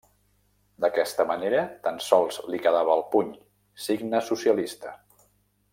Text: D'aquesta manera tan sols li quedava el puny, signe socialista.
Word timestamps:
D'aquesta 0.85 1.25
manera 1.31 1.59
tan 1.87 2.01
sols 2.05 2.41
li 2.53 2.61
quedava 2.65 2.95
el 2.97 3.05
puny, 3.17 3.31
signe 3.87 4.23
socialista. 4.31 4.97